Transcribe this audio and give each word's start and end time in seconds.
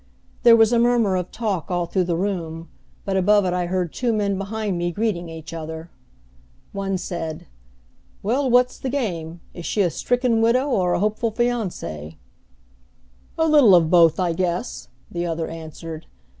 There 0.41 0.55
was 0.55 0.73
a 0.73 0.79
murmur 0.79 1.15
of 1.15 1.29
talk 1.31 1.69
all 1.69 1.85
through 1.85 2.05
the 2.05 2.15
room, 2.17 2.69
but 3.05 3.15
above 3.15 3.45
it 3.45 3.53
I 3.53 3.67
heard 3.67 3.93
two 3.93 4.11
men 4.11 4.35
behind 4.35 4.75
me 4.75 4.91
greeting 4.91 5.29
each 5.29 5.53
other. 5.53 5.91
One 6.71 6.97
said, 6.97 7.45
"Well, 8.23 8.49
what's 8.49 8.79
the 8.79 8.89
game? 8.89 9.41
Is 9.53 9.67
she 9.67 9.81
a 9.83 9.91
stricken 9.91 10.41
widow 10.41 10.69
or 10.71 10.93
a 10.93 10.99
hopeful 10.99 11.31
fiancée?" 11.31 12.15
"A 13.37 13.47
little 13.47 13.75
of 13.75 13.91
both, 13.91 14.19
I 14.19 14.33
guess," 14.33 14.87
the 15.11 15.27
other 15.27 15.47
answered. 15.47 16.07